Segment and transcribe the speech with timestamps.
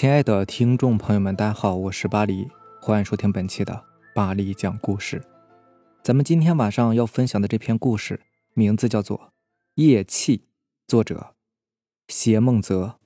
[0.00, 2.46] 亲爱的听众朋友们，大家好，我是巴黎，
[2.80, 3.82] 欢迎收听本期的
[4.14, 5.20] 巴黎讲故事。
[6.04, 8.20] 咱们今天晚上要分享的这篇故事，
[8.54, 9.18] 名字叫做
[9.74, 10.38] 《夜气》，
[10.86, 11.34] 作者
[12.06, 13.00] 邪梦泽。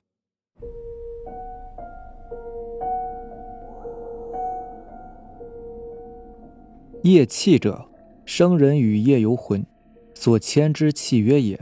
[7.04, 7.88] 夜气者，
[8.26, 9.64] 生人与夜游魂
[10.12, 11.58] 所牵之契约也。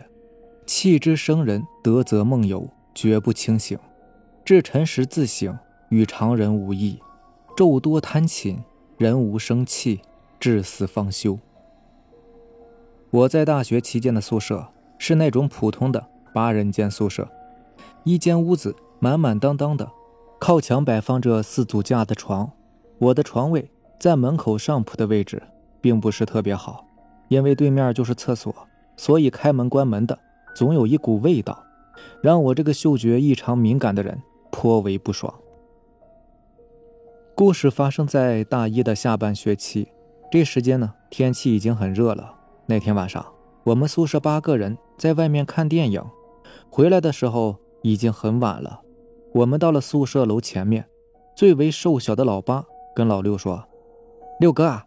[0.66, 3.78] 气之生人，得则梦游，绝不清醒。
[4.44, 5.56] 至辰时自醒，
[5.90, 6.98] 与常人无异。
[7.56, 8.58] 昼多贪寝，
[8.96, 10.00] 人无生气，
[10.38, 11.38] 至死方休。
[13.10, 14.68] 我在大学期间的宿舍
[14.98, 17.28] 是那种普通的八人间宿舍，
[18.04, 19.90] 一间屋子满满当当的，
[20.38, 22.50] 靠墙摆放着四组架的床。
[22.98, 25.42] 我的床位在门口上铺的位置，
[25.80, 26.86] 并不是特别好，
[27.28, 28.54] 因为对面就是厕所，
[28.96, 30.18] 所以开门关门的
[30.54, 31.62] 总有一股味道，
[32.22, 34.18] 让我这个嗅觉异常敏感的人。
[34.60, 35.32] 颇为不爽。
[37.34, 39.88] 故事发生在大一的下半学期，
[40.30, 42.34] 这时间呢，天气已经很热了。
[42.66, 43.24] 那天晚上，
[43.64, 46.04] 我们宿舍八个人在外面看电影，
[46.68, 48.82] 回来的时候已经很晚了。
[49.32, 50.84] 我们到了宿舍楼前面，
[51.34, 52.62] 最为瘦小的老八
[52.94, 53.64] 跟老六说
[54.40, 54.84] ：“六哥啊，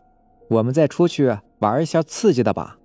[0.50, 2.78] 我们再出去玩一下刺激的吧。”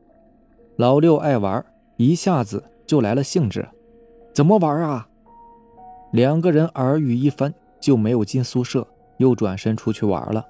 [0.77, 1.63] 老六爱玩，
[1.99, 3.69] 一下子就来了兴致。
[4.33, 5.08] 怎么玩啊？
[6.11, 8.87] 两个人耳语一番，就没有进宿舍，
[9.19, 10.45] 又转身出去玩了。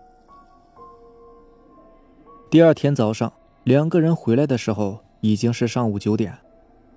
[2.49, 3.33] 第二天早上，
[3.65, 6.39] 两个人回来的时候已经是上午九点。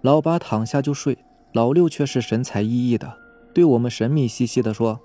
[0.01, 1.17] 老八躺下就睡，
[1.53, 3.17] 老六却是神采奕奕的，
[3.53, 4.99] 对我们神秘兮兮的说：“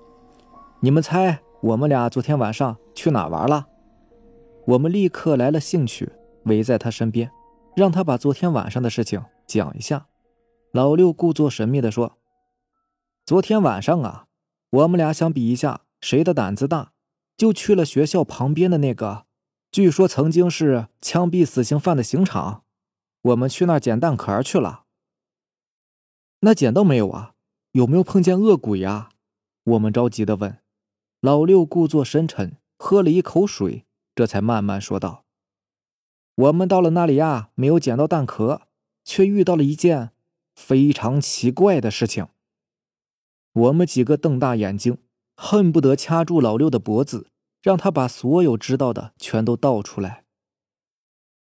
[0.81, 3.67] 你们猜我们俩昨天晚上去哪玩了？”
[4.65, 6.11] 我们立刻来了兴趣，
[6.43, 7.31] 围在他身边，
[7.75, 10.05] 让他把昨天晚上的事情讲一下。
[10.71, 12.16] 老六故作神秘的说。
[13.27, 14.27] 昨天晚上啊，
[14.69, 16.93] 我们俩想比一下谁的胆子大，
[17.35, 19.25] 就去了学校旁边的那个，
[19.69, 22.63] 据说曾经是枪毙死刑犯的刑场。
[23.23, 24.85] 我们去那儿捡蛋壳去了。
[26.39, 27.33] 那捡到没有啊？
[27.73, 29.09] 有没有碰见恶鬼呀？
[29.65, 30.59] 我们着急的问。
[31.19, 33.83] 老六故作深沉，喝了一口水，
[34.15, 35.25] 这才慢慢说道
[36.33, 38.61] ：“我们到了那里呀，没有捡到蛋壳，
[39.03, 40.11] 却遇到了一件
[40.55, 42.29] 非常奇怪的事情。”
[43.57, 44.99] 我们几个瞪大眼睛，
[45.35, 47.27] 恨不得掐住老六的脖子，
[47.63, 50.25] 让他把所有知道的全都倒出来。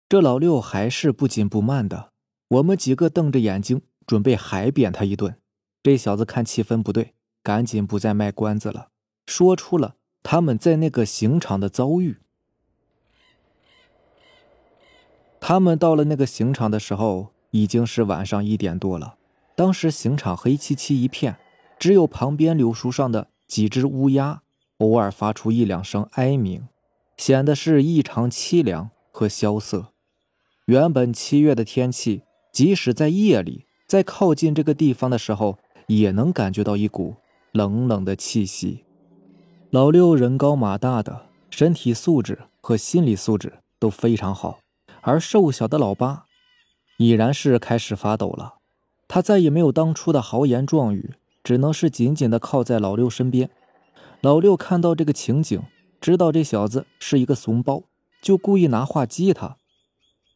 [0.07, 2.11] 这老六还是不紧不慢的。
[2.47, 5.35] 我们几个瞪着眼睛，准备海扁他一顿。
[5.83, 8.87] 这小子看气氛不对，赶紧不再卖关子了，
[9.25, 12.19] 说出了他们在那个刑场的遭遇。
[15.41, 19.17] 他们到了那个刑场的时候，已经是晚上一点多了。
[19.55, 21.35] 当时刑场黑漆漆一片。
[21.77, 24.41] 只有旁边柳树上的几只乌鸦
[24.77, 26.67] 偶尔发出一两声哀鸣，
[27.17, 29.87] 显得是异常凄凉和萧瑟。
[30.65, 37.15] 原本七月的天气，即使在夜里，在靠近这个地方的时候，也能感觉到一股
[37.51, 38.83] 冷冷的气息。
[39.69, 44.59] 老六人高马大的，身体素质和心理素质都非常好，
[45.01, 46.25] 而瘦小的老八
[46.97, 48.55] 已然是开始发抖了。
[49.07, 51.13] 他再也没有当初的豪言壮语。
[51.45, 53.51] 只能是紧紧的靠在老六身边。
[54.19, 55.61] 老六看到这个情景，
[56.01, 57.83] 知道这小子是一个怂包，
[58.19, 59.57] 就故意拿话激他：“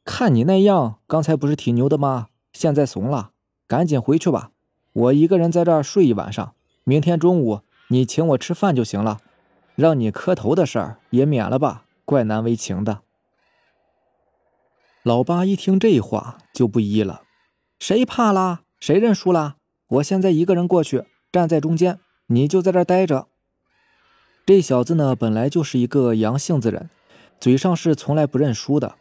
[0.05, 2.27] 看你那样，刚才不是挺牛的吗？
[2.53, 3.31] 现在怂了，
[3.67, 4.51] 赶紧回去吧。
[4.93, 6.53] 我一个人在这儿睡一晚上，
[6.83, 9.19] 明天中午你请我吃饭就行了，
[9.75, 13.01] 让你磕头的事儿也免了吧，怪难为情的。”
[15.01, 17.23] 老八一听这话就不依了
[17.79, 18.61] ：“谁怕啦？
[18.79, 19.55] 谁认输啦？”
[19.89, 23.25] 我现在一个人过去，站在中间，你就在这待着。
[24.45, 26.91] 这小子呢，本来就是一个阳性子人，
[27.39, 28.93] 嘴上是从来不认输的。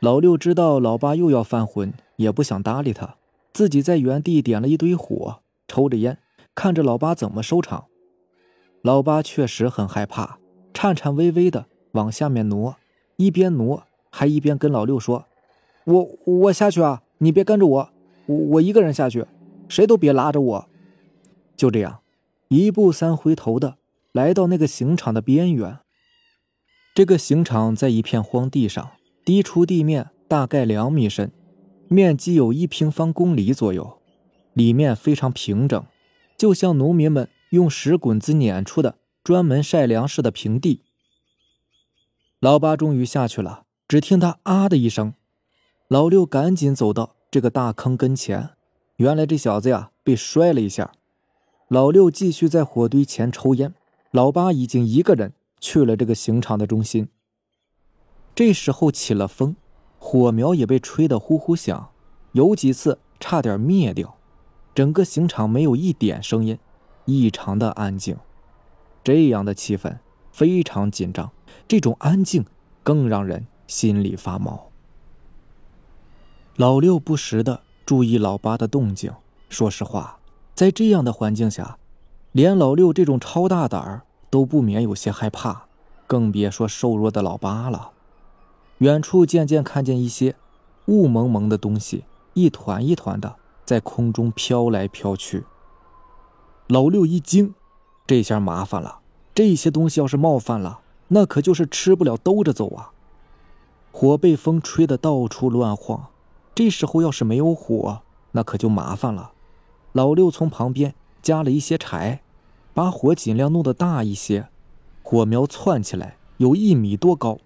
[0.00, 3.16] 老六知道老八又要犯浑，也不想搭理他，
[3.52, 6.16] 自己在原地点了一堆火，抽着烟，
[6.54, 7.84] 看着老八怎么收场。
[8.80, 10.38] 老八确实很害怕，
[10.72, 12.76] 颤颤巍巍的往下面挪，
[13.16, 15.26] 一边挪还一边跟老六说
[15.84, 17.90] ：“我我下去啊，你别跟着我，
[18.24, 19.26] 我我一个人下去。”
[19.72, 20.68] 谁都别拉着我，
[21.56, 22.02] 就这样，
[22.48, 23.78] 一步三回头的
[24.12, 25.78] 来到那个刑场的边缘。
[26.94, 28.90] 这个刑场在一片荒地上，
[29.24, 31.32] 低出地面大概两米深，
[31.88, 33.98] 面积有一平方公里左右，
[34.52, 35.82] 里面非常平整，
[36.36, 40.82] 就像农民们用石滚子碾出的专门晒粮食的平地。
[42.40, 45.14] 老八终于下去了，只听他啊的一声，
[45.88, 48.50] 老六赶紧走到这个大坑跟前。
[48.96, 50.92] 原来这小子呀被摔了一下，
[51.68, 53.74] 老六继续在火堆前抽烟，
[54.10, 57.08] 老八已经一个人去了这个刑场的中心。
[58.34, 59.56] 这时候起了风，
[59.98, 61.90] 火苗也被吹得呼呼响，
[62.32, 64.16] 有几次差点灭掉。
[64.74, 66.58] 整个刑场没有一点声音，
[67.04, 68.16] 异常的安静。
[69.04, 69.98] 这样的气氛
[70.30, 71.30] 非常紧张，
[71.68, 72.44] 这种安静
[72.82, 74.70] 更让人心里发毛。
[76.56, 79.12] 老六不时的注意老八的动静，
[79.48, 80.18] 说实话。
[80.54, 81.78] 在这样的环境下，
[82.32, 85.64] 连老六这种超大胆儿都不免有些害怕，
[86.06, 87.90] 更别说瘦弱的老八了。
[88.78, 90.34] 远处渐渐看见一些
[90.86, 95.44] 雾蒙蒙的东西，一团一团的在空中飘来飘去。
[96.68, 97.54] 老六一惊，
[98.06, 99.00] 这下麻烦了，
[99.34, 102.90] 这些东西要是冒犯了，那可就是吃不了兜着走啊！
[103.90, 106.06] 火被风吹得到处乱晃，
[106.54, 108.02] 这时候要是没有火，
[108.32, 109.32] 那可就麻烦了。
[109.92, 112.22] 老六从旁边加了一些柴，
[112.74, 114.48] 把火尽量弄得大一些，
[115.02, 117.38] 火苗窜起来有一米多高。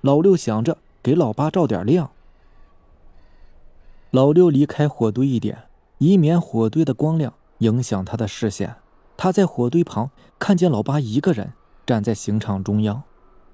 [0.00, 2.10] 老六想着给老八照点亮。
[4.10, 5.64] 老六离开火堆一点，
[5.98, 8.76] 以免火堆的光亮影响他的视线。
[9.16, 11.52] 他在火堆旁看见老八一个人
[11.86, 13.02] 站在刑场中央，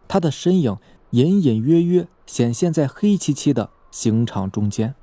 [0.09, 0.77] 他的身影
[1.11, 4.95] 隐隐约约显现在黑漆漆的刑场中间，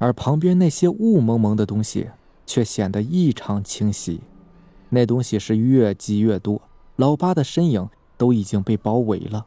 [0.00, 2.08] 而旁边那些雾蒙蒙的东西。
[2.46, 4.22] 却显得异常清晰，
[4.88, 6.60] 那东西是越积越多，
[6.96, 9.46] 老八的身影都已经被包围了，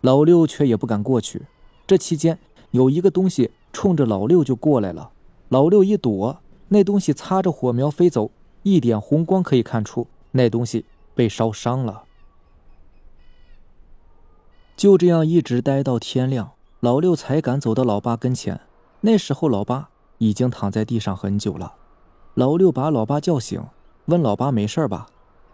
[0.00, 1.42] 老六却也不敢过去。
[1.86, 2.40] 这期间，
[2.72, 5.12] 有一个东西冲着老六就过来了，
[5.50, 6.40] 老六一躲，
[6.70, 8.32] 那东西擦着火苗飞走，
[8.64, 10.84] 一点红光可以看出那东西
[11.14, 12.02] 被烧伤了。
[14.76, 16.50] 就这样一直待到天亮，
[16.80, 18.60] 老六才敢走到老八跟前。
[19.04, 21.74] 那时候，老八已经躺在地上很久了。
[22.34, 23.60] 老六把老八叫醒，
[24.06, 25.08] 问老八没事吧？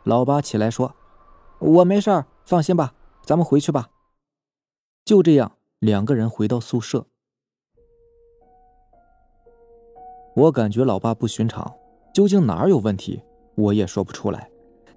[0.05, 0.95] 老八起来说
[1.59, 2.93] ：“我没事，放心吧，
[3.23, 3.89] 咱们回去吧。”
[5.06, 7.06] 就这样，两个人回到宿舍。
[10.37, 11.75] 我感觉老八不寻常，
[12.12, 13.23] 究竟哪儿有问题，
[13.55, 14.51] 我也说不出来，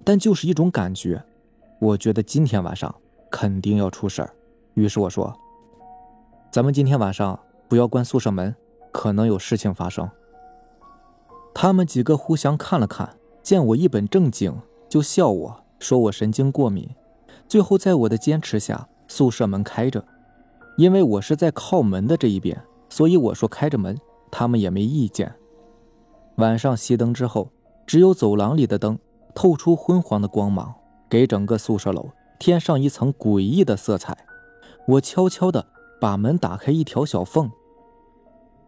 [0.04, 1.24] 但就是一种感觉。
[1.80, 2.94] 我觉得今天晚上
[3.30, 4.34] 肯定要出事儿，
[4.74, 5.34] 于是我说
[6.52, 7.36] ：“咱们今天晚上
[7.72, 8.54] 不要关宿舍门，
[8.92, 10.06] 可能有事情发生。”
[11.54, 14.54] 他们几个互相看了看，见我一本正经，
[14.90, 16.86] 就笑我说我神经过敏。
[17.48, 20.04] 最后在我的坚持下，宿舍门开着，
[20.76, 23.98] 因为我是在靠门的这一边，所以我说开着门，
[24.30, 25.34] 他们也没意见。
[26.34, 27.48] 晚上熄灯之后，
[27.86, 28.98] 只有走廊里的灯
[29.34, 30.74] 透出昏黄的光芒，
[31.08, 34.26] 给整个宿舍楼添上一层诡异的色彩。
[34.86, 35.64] 我悄悄地
[35.98, 37.50] 把门打开一条小缝。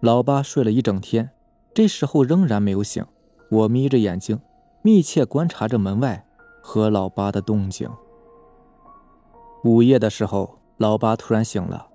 [0.04, 1.30] 老八睡了一整天。
[1.72, 3.02] 这时候仍然没有醒，
[3.50, 4.38] 我眯着眼睛，
[4.82, 6.26] 密切观察着门外
[6.60, 7.88] 和老八的动静。
[9.64, 11.86] 午夜的时候，老八突然醒了，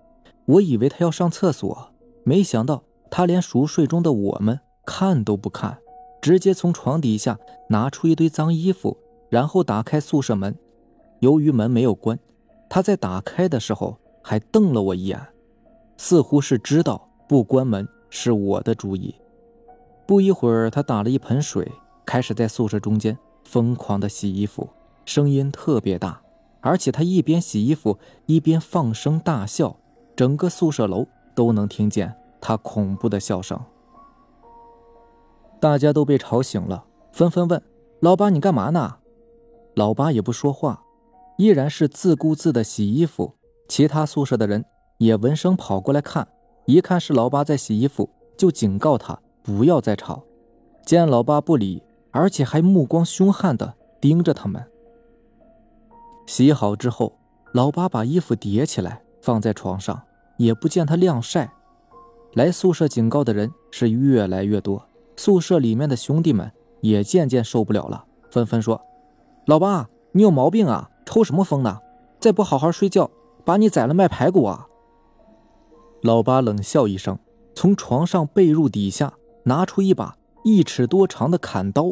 [0.46, 1.92] 我以为他要上厕所，
[2.24, 5.78] 没想到他连熟睡中的我们看都不看，
[6.20, 7.38] 直接从床底下
[7.70, 8.98] 拿出一堆脏衣服，
[9.30, 10.58] 然后打开宿舍门。
[11.20, 12.18] 由于门没有关，
[12.68, 15.22] 他在打开的时候还瞪了我一眼，
[15.96, 19.16] 似乎是知道不关门是我的主意。
[20.06, 21.72] 不一会儿，他打了一盆水，
[22.06, 24.68] 开始在宿舍中间疯狂的洗衣服，
[25.06, 26.22] 声音特别大，
[26.62, 29.76] 而且他一边洗衣服一边放声大笑，
[30.16, 33.60] 整个宿舍楼都能听见他恐怖的笑声。
[35.60, 37.62] 大家都被吵醒了，纷纷问
[38.00, 38.96] ：“老八，你干嘛呢？”
[39.76, 40.84] 老八也不说话，
[41.38, 43.36] 依然是自顾自的洗衣服。
[43.68, 44.66] 其他宿舍的人
[44.98, 46.28] 也闻声跑过来看，
[46.70, 48.08] 一看是老八在洗衣服，
[48.38, 49.20] 就警告他。
[49.42, 50.22] 不要再吵！
[50.86, 54.64] 见老八不理，而且还目光凶悍的盯着他们。
[56.28, 57.14] 洗好之后，
[57.54, 60.00] 老八把衣服叠起来放在床上，
[60.38, 61.52] 也不见他晾晒。
[62.34, 64.86] 来宿舍警告的人是越来越多，
[65.16, 68.80] 宿舍里面的兄弟们也渐渐受不了了，纷纷说
[69.48, 70.92] ：“老八，你有毛病啊！
[71.04, 71.80] 抽什么风呢？
[72.20, 73.10] 再不好好睡觉，
[73.44, 74.68] 把你宰了卖排骨啊！”
[76.02, 77.18] 老八冷笑一声，
[77.54, 79.14] 从床上被褥底下。
[79.44, 81.86] 拿出一把一尺多长的砍刀，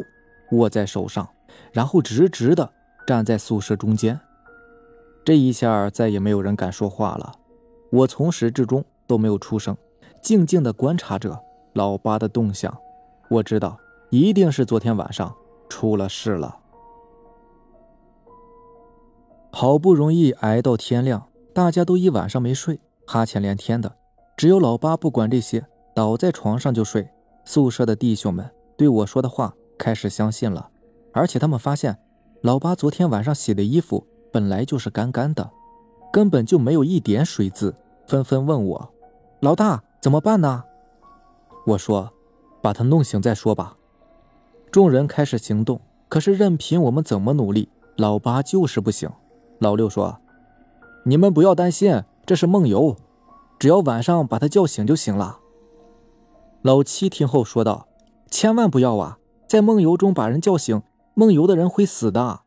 [0.52, 1.28] 握在手上，
[1.72, 2.70] 然后直直的
[3.06, 4.20] 站在宿舍中间。
[5.24, 7.32] 这一下再也没有人敢说话了。
[7.90, 9.76] 我从始至终都没有出声，
[10.22, 11.36] 静静的观察着
[11.72, 12.72] 老八的动向。
[13.28, 13.76] 我知道，
[14.10, 15.34] 一定是昨天晚上
[15.68, 16.58] 出了事了。
[19.50, 22.78] 好不容易挨到天亮，大家都一晚上没睡，
[23.10, 23.90] 哈欠连天的，
[24.36, 27.08] 只有老八不管这些，倒在床上就睡。
[27.42, 30.68] 宿舍的弟兄们对我说的话开始相信了，
[31.14, 31.98] 而且他们发现，
[32.42, 35.50] 老八昨天晚上洗的衣服本来就是干干的，
[36.12, 37.74] 根本就没有一点水渍，
[38.06, 38.92] 纷纷问我
[39.40, 40.64] ：“老大怎么办呢？”
[41.64, 42.12] 我说
[42.60, 43.78] ：“把他弄醒再说吧。”
[44.70, 49.08] 众人开始行动，可是任凭我们怎么努力，老八就是不醒。
[49.60, 50.20] 老六说
[51.06, 52.94] ：“你们不要担心，这是梦游，
[53.58, 55.40] 只要晚上把他叫醒就行了。”
[56.60, 57.88] 老七听后说道
[58.30, 59.18] ：“千万不要啊，
[59.48, 60.82] 在梦游中把人叫醒，
[61.14, 62.40] 梦游的人会死的。”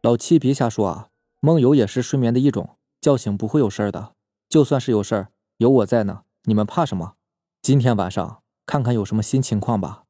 [0.00, 1.08] 老七别瞎说啊，
[1.40, 2.70] 梦游也是睡眠的一种，
[3.02, 4.12] 叫醒不会有事的。
[4.48, 5.26] 就算是有事
[5.58, 7.16] 有我在呢，你们怕什么？
[7.60, 10.04] 今天晚上看看有什么新情况吧。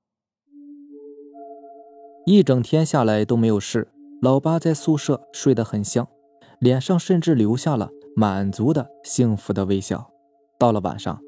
[2.25, 3.89] 一整天下来都没有事，
[4.23, 6.07] 老八在宿舍睡得很香，
[6.61, 10.11] 脸上甚至留下了满足的幸福的微笑。
[10.59, 11.21] 到了晚上，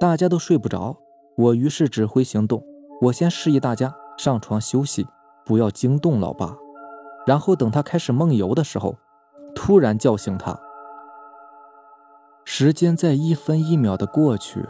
[0.00, 0.96] 大家都睡不着，
[1.36, 2.62] 我于是指挥行动。
[3.02, 5.06] 我先示意大家上床休息，
[5.44, 6.56] 不要惊动老八，
[7.26, 8.96] 然后等他开始梦游的时候，
[9.54, 10.58] 突然叫醒他。
[12.44, 14.64] 时间在一分一秒的过去，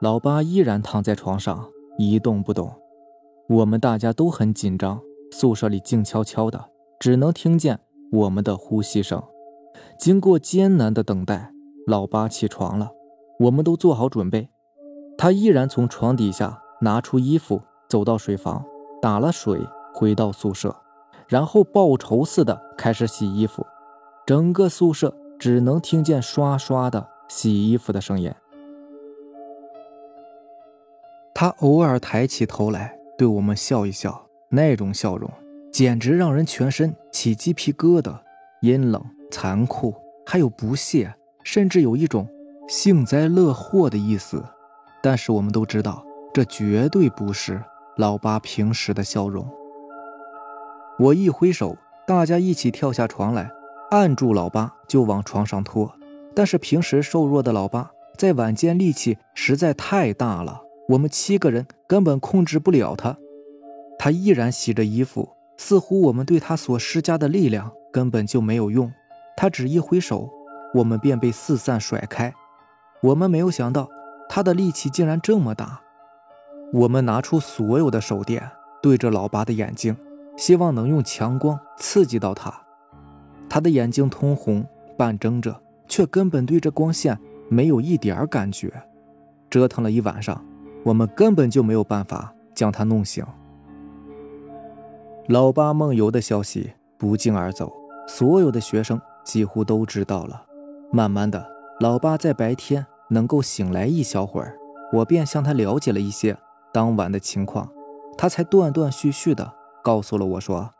[0.00, 1.68] 老八依然躺在床上
[1.98, 2.74] 一动不动，
[3.48, 5.00] 我们大家都很紧张。
[5.30, 7.78] 宿舍里静悄悄的，只能听见
[8.10, 9.22] 我们的呼吸声。
[9.98, 11.52] 经过艰难的等待，
[11.86, 12.92] 老八起床了，
[13.40, 14.48] 我们都做好准备。
[15.16, 18.64] 他依然从床底下拿出衣服，走到水房，
[19.02, 19.60] 打了水，
[19.92, 20.76] 回到宿舍，
[21.26, 23.66] 然后报仇似的开始洗衣服。
[24.24, 28.32] 整个宿舍只能听见刷刷的洗衣服的声音。
[31.34, 34.26] 他偶尔抬起头来，对我们笑一笑。
[34.50, 35.30] 那种笑容
[35.70, 38.20] 简直让人全身起鸡皮疙瘩，
[38.62, 39.94] 阴冷、残酷，
[40.26, 42.28] 还有不屑，甚至有一种
[42.68, 44.44] 幸灾乐祸的意思。
[45.02, 46.04] 但是我们都知道，
[46.34, 47.62] 这绝对不是
[47.96, 49.48] 老八平时的笑容。
[50.98, 53.50] 我一挥手，大家一起跳下床来，
[53.90, 55.92] 按住老八就往床上拖。
[56.34, 63.16] 但是平时瘦弱的老八在晚间力气实在太大了，我们七个人根本控制不了他。
[63.98, 68.92] 他依然洗着衣服，似乎我们对他所施加的力量根本就没有用。
[69.40, 70.28] 他只一挥手，
[70.74, 72.34] 我们便被四散甩开。
[73.00, 73.88] 我们没有想到
[74.28, 75.80] 他的力气竟然这么大。
[76.72, 78.50] 我们拿出所有的手电，
[78.82, 79.96] 对着老八的眼睛，
[80.36, 82.52] 希望能用强光刺激到他。
[83.48, 84.66] 他的眼睛通红，
[84.96, 87.16] 半睁着，却根本对这光线
[87.48, 88.72] 没有一点感觉。
[89.48, 90.44] 折腾了一晚上，
[90.82, 93.24] 我们根本就没有办法将他弄醒。
[95.28, 97.72] 老八梦游的消息不胫而走，
[98.08, 100.46] 所有的学生几乎都知道了。
[100.90, 101.46] 慢慢的，
[101.80, 104.56] 老八在白天能够醒来一小会儿，
[104.94, 106.36] 我便向他了解了一些
[106.72, 107.70] 当晚的情况，
[108.16, 109.52] 他才断断续续的
[109.84, 110.70] 告诉了我说：“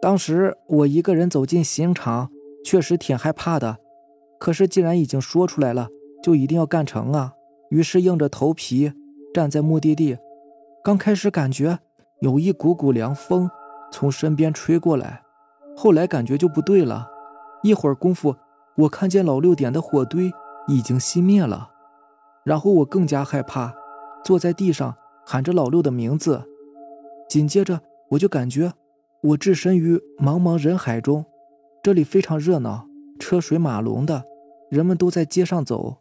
[0.00, 2.30] 当时我一个人走进刑场，
[2.64, 3.76] 确实挺害怕的，
[4.40, 5.90] 可是既然已经说出来了，
[6.22, 7.34] 就一定要干成啊！
[7.68, 8.92] 于是硬着头皮
[9.34, 10.16] 站在目的地，
[10.82, 11.80] 刚开始感觉……”
[12.20, 13.50] 有一股股凉风
[13.92, 15.20] 从身边吹过来，
[15.76, 17.06] 后来感觉就不对了。
[17.62, 18.34] 一会儿功夫，
[18.76, 20.32] 我看见老六点的火堆
[20.66, 21.70] 已经熄灭了，
[22.44, 23.74] 然后我更加害怕，
[24.24, 26.42] 坐在地上喊着老六的名字。
[27.28, 27.80] 紧接着，
[28.10, 28.72] 我就感觉
[29.22, 31.24] 我置身于茫茫人海中，
[31.82, 32.86] 这里非常热闹，
[33.18, 34.24] 车水马龙的，
[34.70, 35.96] 人们都在街上走，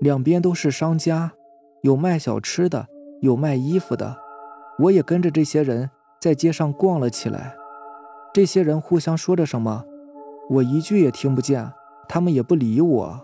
[0.00, 1.32] 两边都是商家，
[1.82, 2.86] 有卖小吃的，
[3.20, 4.16] 有卖衣服的。
[4.78, 5.90] 我也跟着这些人
[6.20, 7.54] 在街上逛了起来，
[8.32, 9.84] 这些人互相说着什么，
[10.48, 11.70] 我一句也听不见，
[12.08, 13.20] 他们也不理我。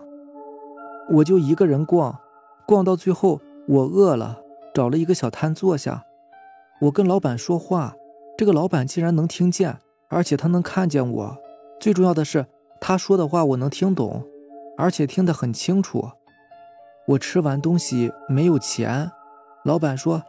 [1.09, 2.19] 我就一个人逛，
[2.67, 4.39] 逛到最后我饿了，
[4.71, 6.03] 找了一个小摊坐下。
[6.81, 7.95] 我跟老板说话，
[8.37, 9.77] 这个老板竟然能听见，
[10.09, 11.37] 而且他能看见我。
[11.79, 12.45] 最重要的是，
[12.79, 14.23] 他说的话我能听懂，
[14.77, 16.07] 而且听得很清楚。
[17.07, 19.09] 我吃完东西没有钱，
[19.65, 20.21] 老板说：“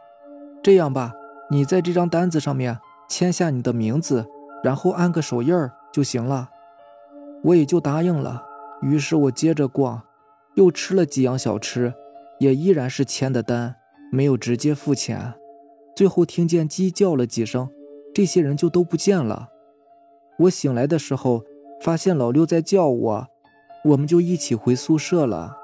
[0.63, 1.13] 这样吧。”
[1.51, 4.25] 你在这张单子上面签下你的名字，
[4.63, 6.49] 然后按个手印儿就行了，
[7.43, 8.43] 我也就答应了。
[8.81, 10.01] 于是我接着逛，
[10.55, 11.93] 又吃了几样小吃，
[12.39, 13.75] 也依然是签的单，
[14.11, 15.33] 没有直接付钱。
[15.95, 17.69] 最后听见鸡叫了几声，
[18.13, 19.49] 这些人就都不见了。
[20.39, 21.43] 我醒来的时候，
[21.81, 23.27] 发现老六在叫我，
[23.85, 25.57] 我们就一起回宿舍了。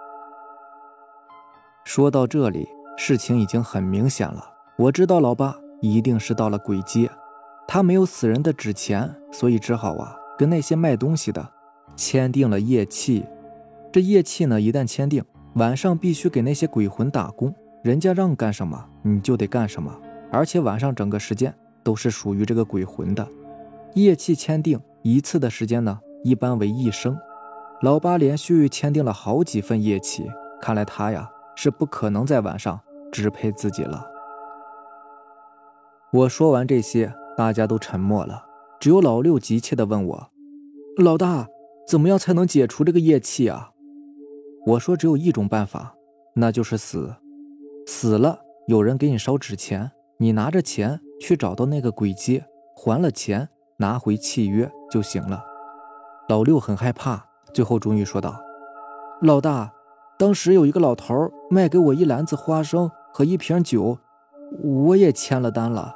[1.84, 4.44] 说到这里，事情已经很明显了，
[4.78, 5.56] 我知道老八。
[5.80, 7.08] 一定是到了鬼街，
[7.68, 11.52] 他没有死人的纸钱，所以只好啊跟那些卖东西的
[11.98, 13.26] 签订了夜契。
[13.92, 15.24] 这夜契呢，一旦签订，
[15.56, 19.94] 晚上必须给那些鬼魂打工，人家让干什么你就得干什么，
[20.32, 23.28] 而且晚上整个时间都是属于这个鬼魂的。
[23.96, 27.18] 夜契签订一次的时间呢，一般为一生。
[27.82, 30.26] 老八连续签订了好几份夜契，
[30.62, 32.80] 看来他呀是不可能在晚上
[33.12, 34.06] 支配自己了。
[36.12, 38.48] 我说完这些，大家都沉默了，
[38.80, 40.32] 只有老六急切地问我
[40.98, 41.48] ：“老大，
[41.88, 43.70] 怎么样才能解除这个业气啊？”
[44.66, 45.96] 我说：“只有一种办法，
[46.34, 47.14] 那就是死。
[47.86, 52.44] 死了，有人给你烧纸钱，你拿着钱去找到那个鬼街，
[52.76, 55.46] 还了钱，拿回契约就行了。”
[56.28, 58.42] 老六很害怕，最后终于说道
[59.22, 59.72] ：“老大，
[60.18, 64.00] 当时有一个老头卖给我一篮子花生和一瓶酒，
[64.64, 65.96] 我也签了单了。”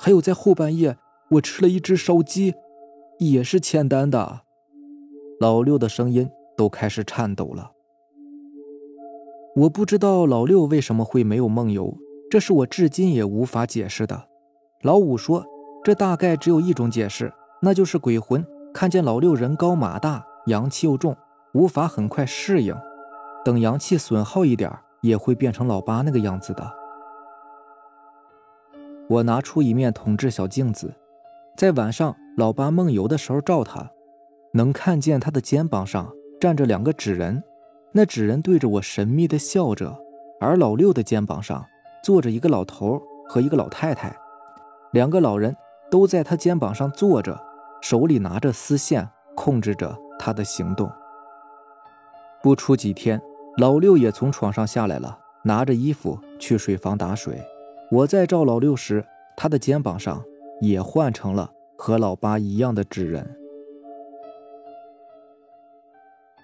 [0.00, 0.96] 还有，在后半夜，
[1.32, 2.54] 我吃了一只烧鸡，
[3.18, 4.42] 也是签单的。
[5.40, 7.72] 老六的声音都开始颤抖了。
[9.56, 11.96] 我不知道老六为什么会没有梦游，
[12.30, 14.28] 这是我至今也无法解释的。
[14.82, 15.44] 老五说，
[15.82, 21.16] 这大概只有一种解释，那就是鬼魂看见老六人高马大，阳气又重，
[21.54, 22.72] 无法很快适应，
[23.44, 24.70] 等阳气损耗一点，
[25.02, 26.72] 也会变成老八那个样子的。
[29.08, 30.94] 我拿出一面铜制小镜子，
[31.56, 33.90] 在晚上老八梦游的时候照他，
[34.52, 37.42] 能看见他的肩膀上站着两个纸人，
[37.92, 39.98] 那纸人对着我神秘的笑着，
[40.38, 41.64] 而老六的肩膀上
[42.04, 44.14] 坐着一个老头和一个老太太，
[44.92, 45.56] 两个老人
[45.90, 47.40] 都在他肩膀上坐着，
[47.80, 50.90] 手里拿着丝线控制着他的行动。
[52.42, 53.18] 不出几天，
[53.56, 57.42] 老六也从床上下来了，拿着衣服去水房打水。
[57.90, 60.22] 我在照老六时，他的肩膀上
[60.60, 63.34] 也换成了和老八一样的纸人。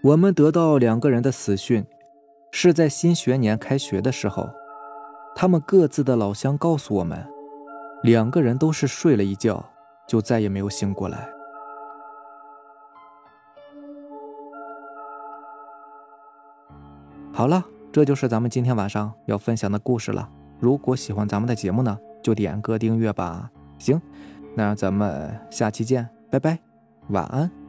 [0.03, 1.85] 我们得到两个人的死讯，
[2.51, 4.49] 是在新学年开学的时候，
[5.35, 7.27] 他们各自的老乡告诉我们，
[8.03, 9.63] 两个人都是睡了一觉
[10.07, 11.29] 就再也没有醒过来。
[17.33, 20.31] 好了，这就是咱们今天晚上要分享的故事了。
[20.61, 23.51] 如果喜欢咱们的节目呢，就点个订阅吧。
[23.79, 24.01] 行，
[24.55, 26.59] 那咱们下期见，拜拜，
[27.09, 27.64] 晚安。